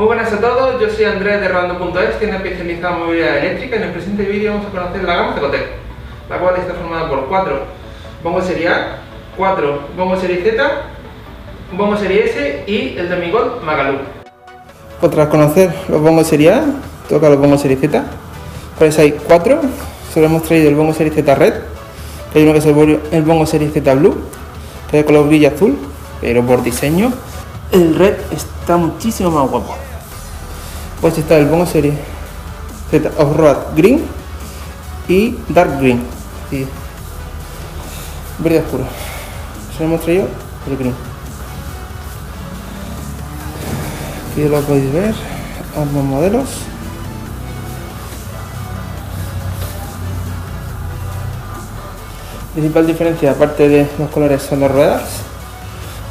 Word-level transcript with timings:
Muy 0.00 0.06
buenas 0.06 0.32
a 0.32 0.40
todos, 0.40 0.80
yo 0.80 0.88
soy 0.88 1.04
Andrés 1.04 1.42
de 1.42 1.48
Rando.es, 1.48 2.18
tienda 2.18 2.38
especializada 2.38 2.94
en 2.96 3.02
movilidad 3.02 3.36
eléctrica 3.36 3.76
y 3.76 3.78
en 3.80 3.84
el 3.84 3.92
presente 3.92 4.22
vídeo 4.22 4.52
vamos 4.52 4.68
a 4.68 4.70
conocer 4.70 5.04
la 5.04 5.14
gama 5.14 5.34
Cecotec, 5.34 5.66
la 6.30 6.38
cual 6.38 6.56
está 6.56 6.72
formada 6.72 7.06
por 7.06 7.26
4 7.28 7.60
bombo 8.24 8.40
serie 8.40 8.68
A, 8.68 8.96
4 9.36 9.80
bombo 9.98 10.16
serie 10.16 10.42
Z, 10.42 10.72
bombo 11.76 11.98
serie 11.98 12.24
S 12.24 12.64
y 12.66 12.96
el 12.96 13.10
Demigod 13.10 13.60
Magalú. 13.62 13.98
Pues 15.00 15.12
tras 15.12 15.28
conocer 15.28 15.70
los 15.90 16.00
bongos 16.00 16.26
serie 16.26 16.54
A, 16.54 16.64
toca 17.06 17.28
los 17.28 17.38
bongos 17.38 17.60
serie 17.60 17.76
Z, 17.76 18.02
pues 18.78 18.98
hay 18.98 19.12
4, 19.12 19.60
solo 20.14 20.24
hemos 20.24 20.44
traído 20.44 20.70
el 20.70 20.76
bongo 20.76 20.94
serie 20.94 21.12
Z 21.12 21.34
Red, 21.34 21.52
hay 22.34 22.42
uno 22.42 22.54
que 22.54 22.60
es 22.60 22.64
el 22.64 23.22
bongo 23.22 23.44
serie 23.44 23.68
Z 23.68 23.94
Blue, 23.96 24.16
que 24.90 25.00
es 25.00 25.04
de 25.04 25.04
color 25.04 25.28
brillo 25.28 25.48
azul, 25.48 25.76
pero 26.22 26.42
por 26.42 26.62
diseño 26.62 27.12
el 27.70 27.94
red 27.96 28.14
está 28.32 28.78
muchísimo 28.78 29.30
más 29.30 29.50
guapo. 29.50 29.76
Pues 31.00 31.16
está 31.18 31.38
el 31.38 31.46
bongo 31.46 31.66
serie 31.66 31.94
Z 32.90 33.10
Off-Road 33.16 33.74
Green 33.76 34.02
y 35.08 35.36
Dark 35.48 35.78
Green. 35.78 36.02
Sí. 36.50 36.66
Verde 38.38 38.58
oscuro. 38.58 38.84
Se 39.76 39.84
hemos 39.84 40.00
traído 40.02 40.28
el 40.68 40.76
green. 40.76 40.94
Aquí 44.32 44.44
lo 44.48 44.60
podéis 44.60 44.92
ver, 44.92 45.14
ambos 45.76 46.04
modelos. 46.04 46.48
principal 52.52 52.86
diferencia, 52.86 53.30
aparte 53.30 53.68
de 53.68 53.88
los 53.98 54.10
colores, 54.10 54.42
son 54.42 54.60
las 54.60 54.70
ruedas. 54.70 55.02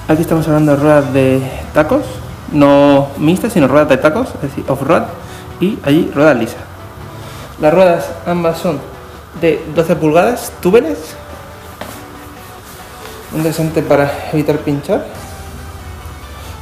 Aquí 0.07 0.21
estamos 0.21 0.47
hablando 0.47 0.71
de 0.71 0.81
ruedas 0.81 1.13
de 1.13 1.41
tacos, 1.73 2.03
no 2.51 3.09
mixtas, 3.17 3.53
sino 3.53 3.67
ruedas 3.67 3.89
de 3.89 3.97
tacos, 3.97 4.29
es 4.35 4.41
decir, 4.41 4.63
off-road, 4.67 5.03
y 5.59 5.77
allí 5.83 6.11
ruedas 6.13 6.37
lisas. 6.37 6.61
Las 7.61 7.73
ruedas 7.73 8.09
ambas 8.25 8.57
son 8.57 8.79
de 9.41 9.63
12 9.75 9.95
pulgadas, 9.95 10.51
túbeles, 10.61 10.97
interesante 13.35 13.81
para 13.81 14.11
evitar 14.33 14.57
pinchar, 14.59 15.05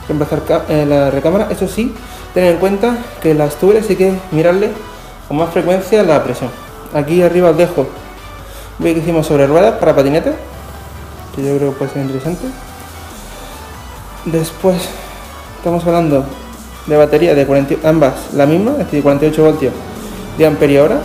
reemplazar 0.08 0.66
eh, 0.70 0.86
la 0.88 1.12
recámara. 1.12 1.48
Eso 1.50 1.68
sí, 1.68 1.94
tener 2.34 2.54
en 2.54 2.60
cuenta 2.60 2.98
que 3.22 3.34
las 3.34 3.56
túbeles 3.56 3.90
hay 3.90 3.96
que 3.96 4.14
mirarle 4.32 4.72
con 5.28 5.38
más 5.38 5.52
frecuencia 5.52 6.04
la 6.04 6.24
presión. 6.24 6.50
Aquí 6.94 7.22
arriba 7.22 7.50
os 7.50 7.58
dejo 7.58 7.86
Ve 8.80 8.94
que 8.94 9.00
hicimos 9.00 9.26
sobre 9.26 9.48
ruedas 9.48 9.80
para 9.80 9.96
patinete, 9.96 10.34
que 11.36 11.44
yo 11.44 11.58
creo 11.58 11.72
que 11.72 11.78
puede 11.80 11.92
ser 11.92 12.04
interesante. 12.04 12.46
Después 14.26 14.88
estamos 15.58 15.86
hablando 15.86 16.26
de 16.86 16.98
batería 16.98 17.36
de 17.36 17.46
40, 17.46 17.88
ambas 17.88 18.34
la 18.34 18.46
misma, 18.46 18.72
es 18.74 18.78
decir, 18.80 19.04
48 19.04 19.44
voltios 19.44 19.74
de 20.38 20.46
amperia 20.46 20.84
hora. 20.84 21.00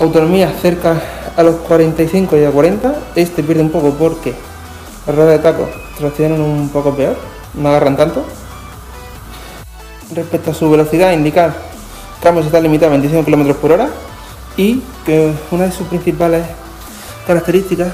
Autonomía 0.00 0.52
cerca 0.60 1.00
a 1.36 1.42
los 1.42 1.56
45 1.56 2.36
y 2.36 2.44
a 2.44 2.50
40. 2.50 2.94
Este 3.14 3.42
pierde 3.42 3.62
un 3.62 3.70
poco 3.70 3.90
porque 3.94 4.34
las 5.06 5.16
ruedas 5.16 5.32
de 5.32 5.38
taco 5.38 5.68
traccionan 5.98 6.40
un 6.40 6.68
poco 6.68 6.94
peor, 6.94 7.16
no 7.54 7.68
agarran 7.68 7.96
tanto. 7.96 8.24
Respecto 10.14 10.50
a 10.50 10.54
su 10.54 10.70
velocidad, 10.70 11.12
indicar 11.12 11.54
que 12.20 12.28
ambos 12.28 12.44
está 12.46 12.60
limitado 12.60 12.92
a 12.92 12.98
25 12.98 13.24
km 13.24 13.54
por 13.54 13.72
hora 13.72 13.88
y 14.56 14.82
que 15.06 15.32
una 15.50 15.64
de 15.64 15.72
sus 15.72 15.86
principales 15.86 16.44
características 17.26 17.92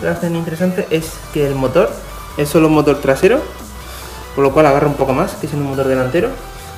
que 0.00 0.08
hacen 0.08 0.34
interesante 0.34 0.86
es 0.90 1.12
que 1.32 1.46
el 1.46 1.54
motor 1.54 1.90
es 2.36 2.48
solo 2.48 2.68
un 2.68 2.74
motor 2.74 3.00
trasero, 3.00 3.40
por 4.34 4.44
lo 4.44 4.52
cual 4.52 4.66
agarra 4.66 4.86
un 4.86 4.94
poco 4.94 5.12
más 5.12 5.32
que 5.34 5.46
es 5.46 5.52
un 5.52 5.62
motor 5.62 5.88
delantero. 5.88 6.28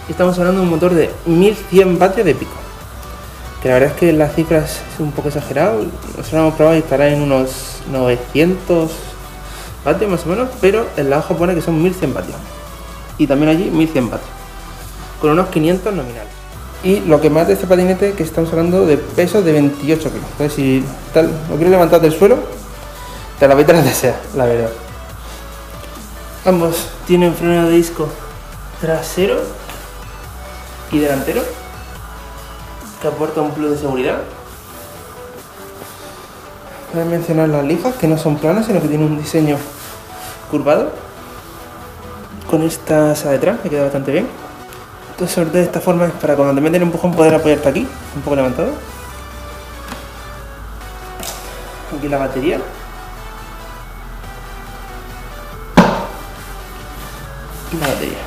Y 0.08 0.12
estamos 0.12 0.38
hablando 0.38 0.60
de 0.60 0.66
un 0.66 0.70
motor 0.70 0.94
de 0.94 1.10
1100 1.26 1.98
vatios 1.98 2.26
de 2.26 2.34
pico. 2.34 2.52
Que 3.62 3.68
la 3.68 3.74
verdad 3.74 3.90
es 3.90 3.96
que 3.96 4.12
las 4.12 4.34
cifras 4.34 4.80
es 4.92 5.00
un 5.00 5.12
poco 5.12 5.28
exagerado. 5.28 5.84
Nosotros 6.16 6.32
hemos 6.32 6.54
probado 6.54 6.76
y 6.76 6.80
estará 6.80 7.08
en 7.08 7.22
unos 7.22 7.82
900 7.90 8.90
vatios 9.84 10.10
más 10.10 10.26
o 10.26 10.28
menos, 10.28 10.48
pero 10.60 10.86
en 10.96 11.10
la 11.10 11.20
pone 11.20 11.54
que 11.54 11.62
son 11.62 11.80
1100 11.82 12.14
vatios. 12.14 12.36
Y 13.18 13.26
también 13.26 13.50
allí 13.50 13.70
1100 13.70 14.10
vatios. 14.10 14.30
Con 15.20 15.30
unos 15.30 15.48
500 15.48 15.94
nominales. 15.94 16.32
Y 16.84 17.00
lo 17.00 17.20
que 17.20 17.30
más 17.30 17.46
de 17.46 17.52
este 17.52 17.68
patinete 17.68 18.14
que 18.14 18.24
estamos 18.24 18.50
hablando 18.50 18.84
de 18.86 18.96
peso 18.96 19.40
de 19.42 19.52
28 19.52 20.10
kilos. 20.10 20.26
Entonces 20.32 20.52
si 20.52 20.84
tal, 21.14 21.30
lo 21.48 21.54
quieres 21.54 21.70
levantar 21.70 22.00
del 22.00 22.12
suelo, 22.12 22.38
te 23.38 23.46
la 23.46 23.54
metes 23.54 23.76
donde 23.76 23.92
sea, 23.92 24.20
la 24.34 24.46
verdad. 24.46 24.70
Ambos 26.44 26.88
tienen 27.06 27.34
freno 27.34 27.66
de 27.66 27.72
disco 27.72 28.08
trasero 28.80 29.40
y 30.90 30.98
delantero 30.98 31.42
que 33.00 33.08
aporta 33.08 33.40
un 33.40 33.52
plus 33.52 33.70
de 33.70 33.78
seguridad. 33.78 34.18
Voy 36.92 37.02
a 37.02 37.04
mencionar 37.06 37.48
las 37.48 37.64
lijas 37.64 37.94
que 37.94 38.08
no 38.08 38.18
son 38.18 38.36
planas 38.36 38.66
sino 38.66 38.80
que 38.80 38.88
tienen 38.88 39.06
un 39.06 39.18
diseño 39.18 39.56
curvado 40.50 40.90
con 42.50 42.62
esta 42.62 43.12
asa 43.12 43.30
detrás 43.30 43.60
que 43.60 43.70
queda 43.70 43.84
bastante 43.84 44.12
bien 44.12 44.42
entonces 45.12 45.52
de 45.52 45.62
esta 45.62 45.80
forma 45.80 46.06
es 46.06 46.12
para 46.14 46.34
cuando 46.34 46.54
te 46.54 46.60
meten 46.60 46.82
el 46.82 46.88
empujón 46.88 47.14
poder 47.14 47.32
apoyarte 47.34 47.68
aquí, 47.68 47.86
un 48.16 48.22
poco 48.22 48.34
levantado. 48.34 48.72
Aquí 51.96 52.08
la 52.08 52.18
batería. 52.18 52.58
Y 57.72 57.76
la 57.76 57.86
batería. 57.86 58.18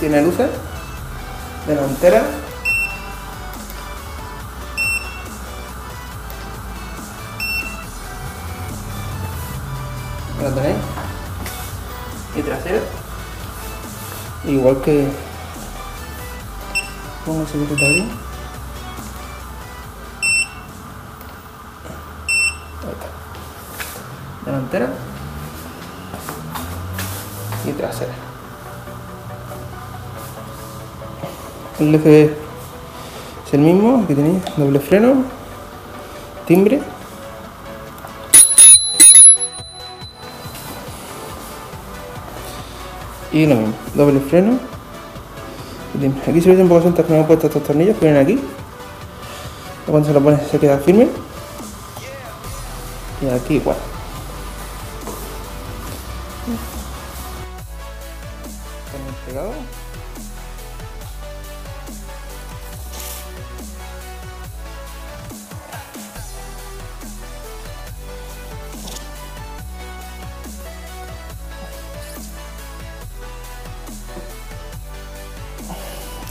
Tiene 0.00 0.22
luces. 0.22 0.50
Delantera. 1.66 2.24
La 10.42 10.50
tenéis 10.50 10.76
y 12.36 12.42
trasero. 12.42 12.80
Igual 14.44 14.82
que 14.82 15.08
pongo 17.24 17.44
ese 17.44 17.58
también 17.58 18.33
delantera 24.54 24.88
y 27.66 27.72
trasera 27.72 28.12
el 31.80 31.94
LCD 31.94 32.30
es 33.46 33.54
el 33.54 33.60
mismo 33.60 34.06
que 34.06 34.14
tenéis 34.14 34.42
doble 34.56 34.80
freno 34.80 35.24
timbre 36.46 36.80
Y 43.32 43.46
lo 43.46 43.56
mismo, 43.56 43.74
doble 43.96 44.20
freno. 44.20 44.60
Aquí 46.28 46.40
se 46.40 46.54
ve 46.54 46.62
un 46.62 46.68
poco 46.68 46.82
sueltas 46.82 47.04
que 47.04 47.12
me 47.12 47.18
han 47.18 47.26
puesto 47.26 47.48
estos 47.48 47.64
tornillos 47.64 47.96
que 47.96 48.04
vienen 48.04 48.22
aquí. 48.22 48.40
Cuando 49.88 50.06
se 50.06 50.14
lo 50.14 50.20
pones 50.20 50.46
se 50.46 50.56
queda 50.56 50.78
firme. 50.78 51.08
Y 53.20 53.28
aquí 53.28 53.54
igual. 53.54 53.76
Pegado. 59.26 59.52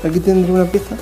Aquí 0.04 0.20
tendré 0.20 0.52
una 0.52 0.66
pieza. 0.66 0.98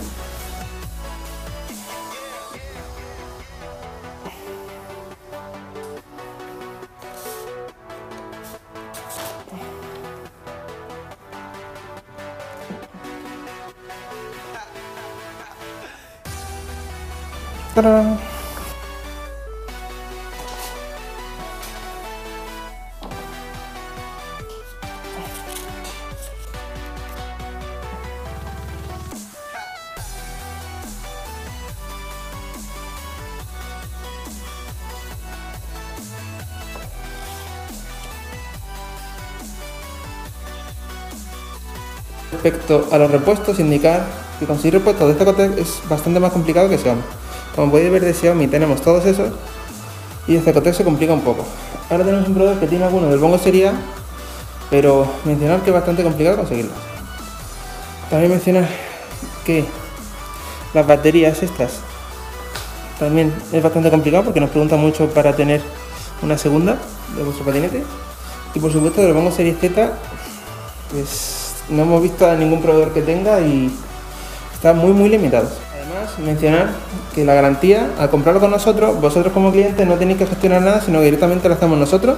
Respecto 42.32 42.88
a 42.92 42.98
los 42.98 43.12
repuestos, 43.12 43.60
indicar 43.60 44.06
que 44.40 44.46
conseguir 44.46 44.76
repuestos 44.76 45.08
de 45.10 45.16
Cecotec 45.16 45.58
es 45.58 45.82
bastante 45.90 46.20
más 46.20 46.32
complicado 46.32 46.70
que 46.70 46.78
Xiaomi. 46.78 47.02
Como 47.56 47.72
podéis 47.72 47.92
ver 47.92 48.06
de 48.06 48.14
Xiaomi 48.14 48.48
tenemos 48.48 48.82
todos 48.82 49.06
esos 49.06 49.32
y 50.28 50.36
de 50.36 50.42
Cecotec 50.42 50.74
se 50.74 50.84
complica 50.84 51.14
un 51.14 51.22
poco. 51.22 51.46
Ahora 51.90 52.06
tenemos 52.06 52.28
un 52.28 52.34
proveedor 52.34 52.60
que 52.60 52.68
tiene 52.68 52.86
algunos 52.86 53.10
del 53.10 53.20
Bongo 53.20 53.38
Sería, 53.38 53.74
pero 54.70 55.06
mencionar 55.26 55.60
que 55.62 55.70
es 55.70 55.74
bastante 55.74 56.04
complicado 56.04 56.38
conseguirlos. 56.38 56.76
También 58.10 58.32
mencionar 58.32 58.68
que 59.46 59.66
las 60.74 60.88
baterías 60.88 61.44
estas 61.44 61.80
también 62.98 63.34
es 63.52 63.62
bastante 63.62 63.90
complicado 63.90 64.24
porque 64.24 64.40
nos 64.40 64.52
preguntan 64.52 64.80
mucho 64.80 65.08
para 65.10 65.36
tener 65.36 65.62
una 66.22 66.38
segunda 66.38 66.78
de 67.18 67.24
vuestro 67.24 67.44
patinete. 67.44 67.84
Y 68.54 68.60
por 68.60 68.72
supuesto 68.72 69.02
del 69.02 69.14
Bongo 69.14 69.32
Series 69.32 69.58
Z, 69.60 69.94
pues 70.92 71.41
no 71.72 71.84
hemos 71.84 72.02
visto 72.02 72.30
a 72.30 72.36
ningún 72.36 72.62
proveedor 72.62 72.94
que 72.94 73.02
tenga 73.02 73.40
y 73.42 73.72
está 74.54 74.74
muy 74.74 74.92
muy 74.92 75.10
limitado. 75.10 75.48
Además, 75.74 76.20
mencionar 76.20 76.70
que 77.16 77.26
la 77.26 77.34
garantía, 77.34 77.90
al 77.98 78.10
comprarlo 78.10 78.40
con 78.40 78.52
nosotros, 78.52 79.00
vosotros 79.02 79.34
como 79.34 79.52
clientes 79.52 79.88
no 79.88 79.96
tenéis 79.96 80.20
que 80.20 80.28
gestionar 80.28 80.62
nada, 80.62 80.82
sino 80.82 81.00
que 81.00 81.06
directamente 81.06 81.48
lo 81.48 81.56
hacemos 81.56 81.78
nosotros 81.78 82.18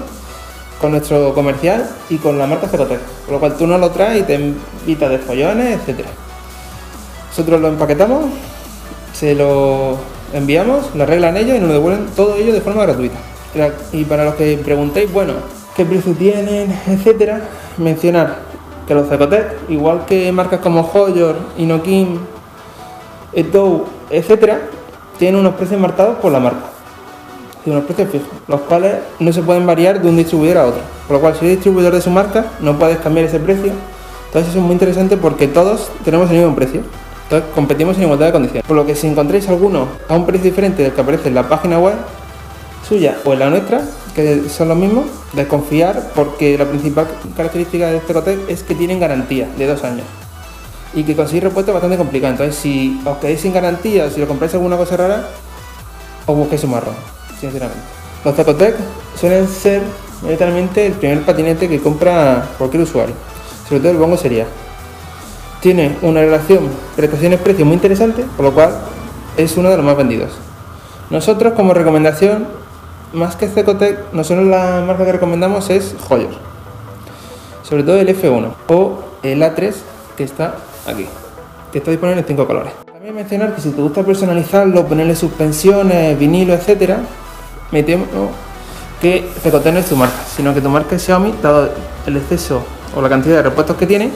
con 0.81 0.91
nuestro 0.91 1.33
comercial 1.33 1.89
y 2.09 2.17
con 2.17 2.37
la 2.37 2.45
marca 2.45 2.67
Cerotec, 2.67 2.99
con 3.25 3.35
lo 3.35 3.39
cual 3.39 3.55
tú 3.55 3.65
no 3.65 3.77
lo 3.77 3.91
traes 3.91 4.21
y 4.21 4.23
te 4.23 4.35
invitas 4.35 5.09
de 5.11 5.19
follones, 5.19 5.79
etcétera. 5.79 6.09
Nosotros 7.29 7.61
lo 7.61 7.69
empaquetamos, 7.69 8.25
se 9.13 9.33
lo 9.33 9.97
enviamos, 10.33 10.93
lo 10.93 11.03
arreglan 11.03 11.37
ellos 11.37 11.57
y 11.57 11.59
nos 11.61 11.71
devuelven 11.71 12.07
todo 12.15 12.35
ello 12.35 12.51
de 12.51 12.61
forma 12.61 12.83
gratuita. 12.83 13.15
Y 13.93 14.03
para 14.03 14.25
los 14.25 14.35
que 14.35 14.57
preguntéis, 14.57 15.11
bueno, 15.13 15.33
qué 15.75 15.85
precio 15.85 16.13
tienen, 16.13 16.77
etcétera, 16.87 17.41
mencionar 17.77 18.52
que 18.87 18.93
los 18.93 19.07
Cecotec, 19.07 19.69
igual 19.69 20.05
que 20.05 20.31
marcas 20.31 20.59
como 20.59 20.81
Hoyor, 20.81 21.35
Inokim, 21.57 22.19
Etou, 23.33 23.85
etcétera, 24.09 24.61
tienen 25.17 25.39
unos 25.39 25.55
precios 25.55 25.79
marcados 25.79 26.17
por 26.17 26.31
la 26.31 26.39
marca. 26.39 26.65
Y 27.65 27.69
unos 27.69 27.85
precios 27.85 28.09
fijos, 28.09 28.27
los 28.47 28.61
cuales 28.61 28.95
no 29.19 29.31
se 29.31 29.41
pueden 29.41 29.65
variar 29.65 30.01
de 30.01 30.09
un 30.09 30.17
distribuidor 30.17 30.57
a 30.57 30.65
otro. 30.65 30.81
Por 31.07 31.17
lo 31.17 31.21
cual, 31.21 31.33
si 31.33 31.45
eres 31.45 31.57
distribuidor 31.57 31.93
de 31.93 32.01
su 32.01 32.09
marca, 32.09 32.45
no 32.59 32.77
puedes 32.77 32.97
cambiar 32.97 33.25
ese 33.25 33.39
precio. 33.39 33.71
Entonces, 34.27 34.49
eso 34.49 34.59
es 34.59 34.65
muy 34.65 34.73
interesante 34.73 35.15
porque 35.15 35.47
todos 35.47 35.89
tenemos 36.03 36.29
el 36.29 36.37
mismo 36.37 36.55
precio. 36.55 36.81
Entonces, 37.23 37.49
competimos 37.55 37.95
en 37.97 38.03
igualdad 38.03 38.27
de 38.27 38.31
condiciones. 38.33 38.67
Por 38.67 38.75
lo 38.75 38.85
que, 38.85 38.95
si 38.95 39.07
encontráis 39.07 39.47
alguno 39.47 39.87
a 40.09 40.13
un 40.13 40.25
precio 40.25 40.49
diferente 40.49 40.83
del 40.83 40.91
que 40.91 41.01
aparece 41.01 41.29
en 41.29 41.35
la 41.35 41.47
página 41.47 41.79
web 41.79 41.95
suya 42.87 43.17
o 43.23 43.31
en 43.31 43.39
la 43.39 43.49
nuestra, 43.49 43.81
que 44.15 44.47
son 44.49 44.67
los 44.67 44.77
mismos, 44.77 45.05
desconfiar 45.33 46.11
porque 46.15 46.57
la 46.57 46.65
principal 46.65 47.07
característica 47.35 47.87
de 47.87 47.97
este 47.97 48.13
cotec 48.13 48.49
es 48.49 48.63
que 48.63 48.75
tienen 48.75 48.99
garantía 48.99 49.49
de 49.57 49.67
dos 49.67 49.83
años 49.83 50.05
y 50.93 51.03
que 51.03 51.15
conseguir 51.15 51.43
repuesto 51.43 51.71
es 51.71 51.73
bastante 51.73 51.97
complicado. 51.97 52.33
Entonces, 52.33 52.55
si 52.55 53.01
os 53.05 53.17
quedáis 53.17 53.41
sin 53.41 53.53
garantía, 53.53 54.09
si 54.09 54.19
lo 54.19 54.27
compráis 54.27 54.53
alguna 54.53 54.77
cosa 54.77 54.97
rara, 54.97 55.27
os 56.25 56.37
busquéis 56.37 56.63
un 56.63 56.71
marrón, 56.71 56.95
sinceramente. 57.39 57.81
Los 58.23 58.35
Zacotec 58.35 58.75
suelen 59.19 59.47
ser 59.47 59.81
literalmente 60.27 60.85
el 60.85 60.93
primer 60.93 61.21
patinete 61.23 61.67
que 61.67 61.81
compra 61.81 62.47
cualquier 62.57 62.83
usuario, 62.83 63.15
sobre 63.67 63.81
todo 63.81 63.91
el 63.91 63.97
Bongo 63.97 64.17
sería. 64.17 64.45
Tiene 65.59 65.97
una 66.01 66.21
relación 66.21 66.69
prestaciones-precio 66.95 67.65
muy 67.65 67.75
interesante, 67.75 68.25
por 68.35 68.45
lo 68.45 68.53
cual 68.53 68.71
es 69.37 69.57
uno 69.57 69.69
de 69.69 69.77
los 69.77 69.85
más 69.85 69.97
vendidos. 69.97 70.31
Nosotros, 71.09 71.53
como 71.53 71.73
recomendación, 71.73 72.47
más 73.13 73.35
que 73.35 73.47
Cecotec, 73.47 74.11
nosotros 74.11 74.45
la 74.47 74.83
marca 74.85 75.05
que 75.05 75.13
recomendamos 75.13 75.69
es 75.69 75.95
Hoyer. 76.09 76.29
Sobre 77.63 77.83
todo 77.83 77.95
el 77.97 78.09
F1 78.09 78.51
o 78.67 78.99
el 79.21 79.41
A3 79.41 79.73
que 80.17 80.23
está 80.23 80.55
aquí, 80.85 81.07
que 81.71 81.77
está 81.77 81.91
disponible 81.91 82.21
en 82.21 82.27
cinco 82.27 82.45
colores. 82.45 82.73
También 82.85 83.15
mencionar 83.15 83.55
que 83.55 83.61
si 83.61 83.69
te 83.71 83.81
gusta 83.81 84.03
personalizarlo, 84.03 84.85
ponerle 84.85 85.15
suspensiones, 85.15 86.17
vinilo, 86.17 86.53
etcétera, 86.53 86.99
me 87.71 87.83
temo 87.83 88.05
que 89.01 89.29
Cecotec 89.41 89.73
no 89.73 89.79
es 89.79 89.85
tu 89.87 89.95
marca, 89.95 90.17
sino 90.35 90.53
que 90.53 90.61
tu 90.61 90.69
marca 90.69 90.95
es 90.95 91.03
Xiaomi, 91.03 91.35
dado 91.41 91.69
el 92.05 92.17
exceso 92.17 92.63
o 92.95 93.01
la 93.01 93.09
cantidad 93.09 93.37
de 93.37 93.43
repuestos 93.43 93.75
que 93.77 93.85
tiene, 93.87 94.11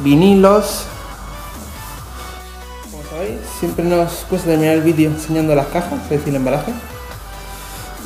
vinilos, 0.00 0.86
siempre 3.62 3.84
nos 3.84 4.12
cuesta 4.28 4.48
terminar 4.48 4.74
el 4.74 4.82
vídeo 4.82 5.08
enseñando 5.08 5.54
las 5.54 5.68
cajas, 5.68 5.92
es 6.02 6.10
decir, 6.10 6.30
el 6.30 6.34
embalaje. 6.34 6.72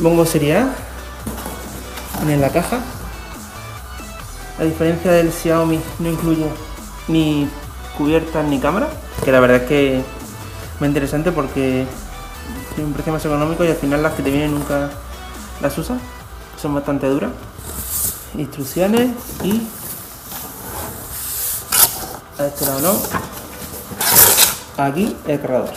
Bongo 0.01 0.27
sería 0.27 0.69
en 2.29 2.41
la 2.43 2.51
caja. 2.51 2.81
A 4.61 4.65
diferencia 4.65 5.13
del 5.13 5.33
Xiaomi 5.33 5.81
no 5.99 6.11
incluye 6.11 6.45
ni 7.09 7.49
cubiertas 7.97 8.45
ni 8.45 8.59
cámara, 8.59 8.89
que 9.25 9.33
la 9.33 9.41
verdad 9.41 9.63
es 9.63 9.63
que 9.63 10.03
muy 10.79 10.89
interesante 10.89 11.33
porque 11.33 11.87
tiene 12.75 12.89
un 12.89 12.93
precio 12.93 13.15
más 13.15 13.25
económico 13.25 13.65
y 13.65 13.69
al 13.69 13.77
final 13.77 14.03
las 14.03 14.13
que 14.13 14.23
te 14.23 14.31
vienen 14.31 14.53
nunca 14.53 14.91
las 15.63 15.79
usas, 15.79 15.97
son 16.61 16.75
bastante 16.75 17.07
duras. 17.07 17.31
Instrucciones 18.37 19.09
y 19.43 19.63
a 22.39 22.45
este 22.45 22.67
lado 22.67 22.81
no, 22.81 23.36
aquí 24.77 25.17
el 25.27 25.41
cargador. 25.41 25.71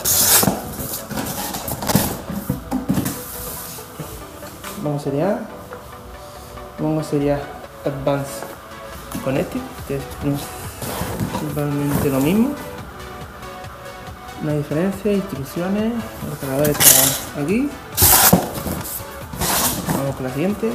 Vamos 4.82 5.06
a 5.06 5.38
vamos 6.78 7.06
a 7.06 7.10
sería 7.10 7.40
Advanced 7.84 8.44
Connected, 9.24 9.60
que 9.86 9.96
es 9.96 10.02
principalmente 10.20 12.10
lo 12.10 12.20
mismo. 12.20 12.54
Una 14.42 14.52
diferencia, 14.52 15.12
instrucciones, 15.12 15.92
el 15.92 16.38
cargador 16.38 16.68
está 16.68 17.40
aquí. 17.42 17.68
Vamos 19.96 20.16
con 20.16 20.24
la 20.24 20.32
siguiente. 20.32 20.70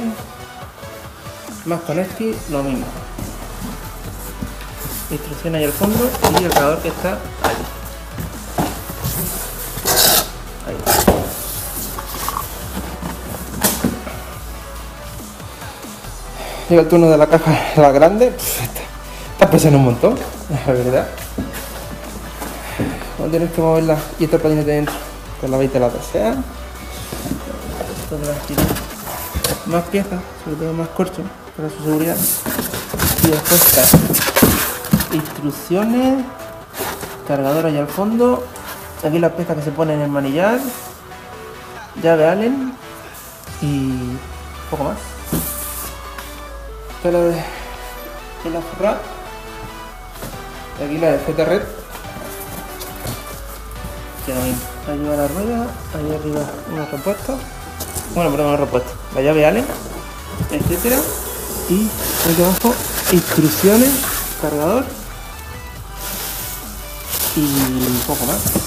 Más 1.64 1.80
Connected, 1.80 2.36
lo 2.50 2.62
mismo. 2.62 2.86
Instrucciones 5.10 5.58
ahí 5.58 5.64
al 5.64 5.72
fondo 5.72 6.08
y 6.40 6.44
el 6.44 6.52
cargador 6.52 6.78
que 6.78 6.88
está 6.88 7.18
allí. 7.42 7.75
Llega 16.68 16.82
el 16.82 16.88
turno 16.88 17.08
de 17.08 17.16
la 17.16 17.26
caja, 17.26 17.52
la 17.76 17.92
grande, 17.92 18.32
está 19.32 19.50
pesando 19.50 19.78
un 19.78 19.84
montón, 19.84 20.16
la 20.66 20.72
verdad. 20.72 21.06
Vamos 23.18 23.28
a 23.28 23.32
tener 23.32 23.48
que 23.50 23.60
moverla 23.60 23.96
y 24.18 24.24
este 24.24 24.38
patinete 24.38 24.70
dentro, 24.72 24.94
con 25.40 25.50
la 25.50 25.58
veis 25.58 25.72
la 25.74 25.90
sea. 26.12 26.34
Más 29.66 29.82
piezas, 29.84 30.20
sobre 30.44 30.56
todo 30.56 30.72
más 30.72 30.88
corcho, 30.88 31.22
para 31.56 31.68
su 31.70 31.82
seguridad. 31.82 32.16
Y 33.24 33.28
después 33.28 33.62
está 33.62 33.82
instrucciones, 35.12 36.24
cargador 37.26 37.66
allá 37.66 37.80
al 37.80 37.88
fondo, 37.88 38.44
aquí 39.04 39.18
las 39.18 39.32
piezas 39.32 39.56
que 39.56 39.62
se 39.62 39.70
ponen 39.70 39.96
en 39.96 40.02
el 40.02 40.10
manillar, 40.10 40.60
llave 42.02 42.26
Allen 42.26 42.72
y 43.62 44.16
poco 44.70 44.84
más 44.84 45.15
la 47.10 47.20
de, 47.20 47.44
la 48.52 48.60
forra 48.60 48.98
y 50.80 50.84
aquí 50.84 50.98
la 50.98 51.12
de 51.12 51.18
Z 51.18 51.44
Red. 51.44 51.62
Que 54.24 54.32
ahí 54.32 55.04
va 55.04 55.16
la 55.16 55.28
rueda 55.28 55.66
ahí 55.94 56.14
arriba 56.14 56.40
unos 56.72 56.90
repuestos 56.90 57.38
bueno 58.14 58.30
perdón 58.30 58.48
unos 58.48 58.60
repuestos 58.60 58.92
la 59.14 59.22
llave 59.22 59.46
Allen 59.46 59.64
etcétera. 60.50 60.98
Y 61.68 61.88
aquí 62.30 62.42
abajo 62.42 62.74
instrucciones 63.12 63.90
cargador. 64.40 64.84
Y 67.36 67.40
un 67.40 68.02
poco 68.06 68.24
más 68.26 68.65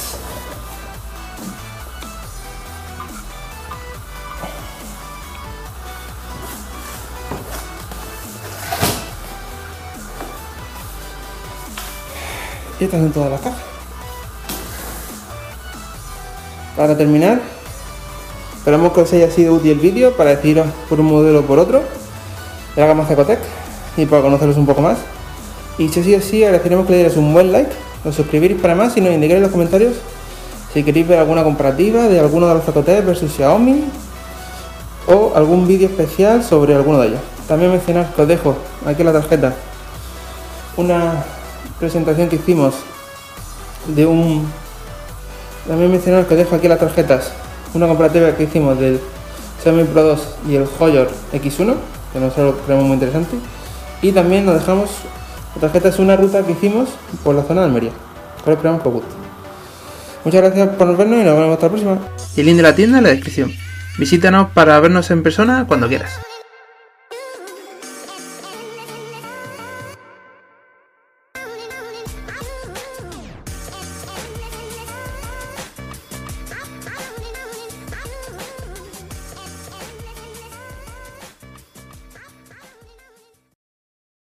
Y 12.79 12.85
estas 12.85 13.01
son 13.01 13.11
todas 13.11 13.31
las 13.31 13.41
cajas. 13.41 13.59
Para 16.75 16.95
terminar, 16.95 17.41
esperamos 18.57 18.93
que 18.93 19.01
os 19.01 19.13
haya 19.13 19.29
sido 19.29 19.53
útil 19.55 19.71
el 19.71 19.79
vídeo 19.79 20.15
para 20.15 20.35
deciros 20.35 20.67
por 20.87 20.99
un 20.99 21.07
modelo 21.07 21.39
o 21.39 21.43
por 21.43 21.59
otro 21.59 21.81
de 22.75 22.81
la 22.81 22.87
gama 22.87 23.05
Cecotec 23.05 23.39
y 23.97 24.05
para 24.05 24.21
conoceros 24.21 24.55
un 24.55 24.65
poco 24.65 24.81
más. 24.81 24.97
Y 25.77 25.89
si 25.89 25.99
así 25.99 26.15
así, 26.15 26.43
agradeceremos 26.43 26.85
que 26.85 26.91
le 26.93 26.97
dierais 26.99 27.17
un 27.17 27.33
buen 27.33 27.51
like, 27.51 27.71
os 28.05 28.15
suscribiréis 28.15 28.61
para 28.61 28.75
más 28.75 28.95
y 28.95 29.01
nos 29.01 29.13
indiquéis 29.13 29.37
en 29.37 29.43
los 29.43 29.51
comentarios 29.51 29.95
si 30.73 30.83
queréis 30.83 31.07
ver 31.07 31.19
alguna 31.19 31.43
comparativa 31.43 32.07
de 32.07 32.19
alguno 32.19 32.47
de 32.47 32.53
los 32.53 32.63
Cecotec 32.63 33.05
versus 33.05 33.33
Xiaomi 33.33 33.83
o 35.07 35.33
algún 35.35 35.67
vídeo 35.67 35.89
especial 35.89 36.43
sobre 36.43 36.75
alguno 36.75 36.99
de 37.01 37.07
ellos. 37.09 37.21
También 37.47 37.71
mencionar 37.71 38.13
que 38.13 38.21
os 38.21 38.27
dejo 38.27 38.55
aquí 38.85 39.03
la 39.03 39.11
tarjeta 39.11 39.53
una 40.77 41.25
presentación 41.79 42.29
que 42.29 42.35
hicimos 42.35 42.75
de 43.87 44.05
un... 44.05 44.47
También 45.67 45.91
mencionar 45.91 46.25
que 46.25 46.35
dejo 46.35 46.55
aquí 46.55 46.67
las 46.67 46.79
tarjetas, 46.79 47.31
una 47.73 47.87
comparativa 47.87 48.35
que 48.35 48.43
hicimos 48.43 48.79
del 48.79 48.99
Xiaomi 49.61 49.83
Pro 49.83 50.03
2 50.03 50.35
y 50.49 50.55
el 50.55 50.67
Hoyor 50.79 51.09
X1, 51.33 51.75
que 52.13 52.19
nosotros 52.19 52.55
creemos 52.65 52.85
muy 52.85 52.95
interesante. 52.95 53.37
Y 54.01 54.11
también 54.11 54.45
nos 54.45 54.55
dejamos, 54.55 54.89
la 55.55 55.61
tarjeta 55.61 55.89
es 55.89 55.99
una 55.99 56.15
ruta 56.15 56.43
que 56.43 56.53
hicimos 56.53 56.89
por 57.23 57.35
la 57.35 57.43
zona 57.43 57.61
de 57.61 57.67
Almería, 57.67 57.91
cual 58.43 58.55
esperamos 58.55 58.81
que 58.81 58.89
os. 58.89 59.03
Muchas 60.25 60.41
gracias 60.41 60.69
por 60.69 60.97
vernos 60.97 61.19
y 61.19 61.23
nos 61.23 61.35
vemos 61.35 61.53
hasta 61.53 61.65
la 61.67 61.71
próxima. 61.71 61.97
Y 62.35 62.39
el 62.39 62.45
link 62.47 62.57
de 62.57 62.63
la 62.63 62.75
tienda 62.75 62.97
en 62.97 63.03
la 63.03 63.09
descripción. 63.09 63.51
Visítanos 63.97 64.49
para 64.51 64.79
vernos 64.79 65.11
en 65.11 65.23
persona 65.23 65.65
cuando 65.67 65.87
quieras. 65.87 66.19